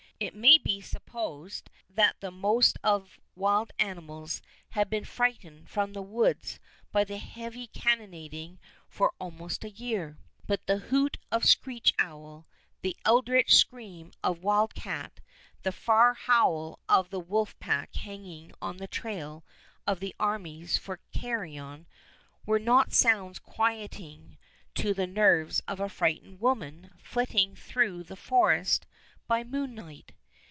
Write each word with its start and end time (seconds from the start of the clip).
It 0.23 0.35
may 0.35 0.59
be 0.59 0.81
supposed 0.81 1.71
that 1.89 2.19
the 2.21 2.29
most 2.29 2.77
of 2.83 3.19
wild 3.33 3.71
animals 3.79 4.43
had 4.69 4.87
been 4.87 5.03
frightened 5.03 5.67
from 5.67 5.93
the 5.93 6.03
woods 6.03 6.59
by 6.91 7.03
the 7.05 7.17
heavy 7.17 7.65
cannonading 7.65 8.59
for 8.87 9.13
almost 9.19 9.63
a 9.63 9.71
year; 9.71 10.19
but 10.45 10.67
the 10.67 10.77
hoot 10.77 11.17
of 11.31 11.45
screech 11.45 11.95
owl, 11.97 12.45
the 12.83 12.95
eldritch 13.03 13.55
scream 13.55 14.11
of 14.23 14.43
wild 14.43 14.75
cat, 14.75 15.21
the 15.63 15.71
far 15.71 16.13
howl 16.13 16.77
of 16.87 17.09
the 17.09 17.19
wolf 17.19 17.57
pack 17.59 17.95
hanging 17.95 18.51
on 18.61 18.77
the 18.77 18.87
trail 18.87 19.43
of 19.87 19.99
the 20.01 20.13
armies 20.19 20.77
for 20.77 20.99
carrion, 21.11 21.87
were 22.45 22.59
not 22.59 22.93
sounds 22.93 23.39
quieting 23.39 24.37
to 24.75 24.93
the 24.93 25.07
nerves 25.07 25.61
of 25.67 25.79
a 25.79 25.89
frightened 25.89 26.39
woman 26.39 26.91
flitting 27.01 27.55
through 27.55 28.03
the 28.03 28.15
forest 28.15 28.85
by 29.27 29.45
moonlight. 29.45 30.11